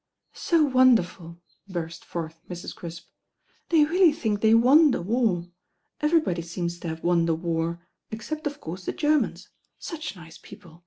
[0.33, 2.73] "So wonderful," burst forth Mrs.
[2.75, 3.07] Crisp,
[3.69, 5.51] "they really think they won the war.
[5.99, 9.49] Everybody seems to have won the war, except of course the Germans.
[9.77, 10.79] Such nice people.